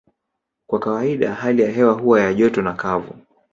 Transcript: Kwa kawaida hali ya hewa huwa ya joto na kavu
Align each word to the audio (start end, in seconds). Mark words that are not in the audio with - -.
Kwa 0.67 0.79
kawaida 0.79 1.33
hali 1.35 1.61
ya 1.61 1.71
hewa 1.71 1.93
huwa 1.93 2.21
ya 2.21 2.33
joto 2.33 2.61
na 2.61 2.73
kavu 2.73 3.13